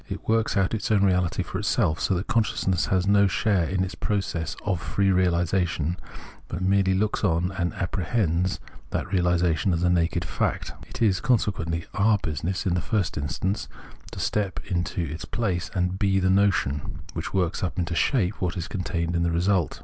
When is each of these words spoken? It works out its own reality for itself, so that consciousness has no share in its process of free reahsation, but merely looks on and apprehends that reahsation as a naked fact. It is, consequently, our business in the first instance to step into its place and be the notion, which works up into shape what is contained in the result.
It 0.09 0.27
works 0.27 0.57
out 0.57 0.73
its 0.73 0.89
own 0.89 1.03
reality 1.03 1.43
for 1.43 1.59
itself, 1.59 1.99
so 1.99 2.15
that 2.15 2.25
consciousness 2.25 2.87
has 2.87 3.05
no 3.05 3.27
share 3.27 3.65
in 3.65 3.83
its 3.83 3.93
process 3.93 4.55
of 4.65 4.81
free 4.81 5.09
reahsation, 5.09 5.95
but 6.47 6.59
merely 6.63 6.95
looks 6.95 7.23
on 7.23 7.51
and 7.51 7.71
apprehends 7.75 8.59
that 8.89 9.05
reahsation 9.05 9.75
as 9.75 9.83
a 9.83 9.91
naked 9.91 10.25
fact. 10.25 10.73
It 10.89 11.03
is, 11.03 11.19
consequently, 11.21 11.85
our 11.93 12.17
business 12.17 12.65
in 12.65 12.73
the 12.73 12.81
first 12.81 13.15
instance 13.15 13.67
to 14.11 14.19
step 14.19 14.59
into 14.65 15.01
its 15.03 15.25
place 15.25 15.69
and 15.75 15.99
be 15.99 16.19
the 16.19 16.31
notion, 16.31 17.01
which 17.13 17.31
works 17.31 17.61
up 17.61 17.77
into 17.77 17.93
shape 17.93 18.41
what 18.41 18.57
is 18.57 18.67
contained 18.67 19.15
in 19.15 19.21
the 19.21 19.29
result. 19.29 19.79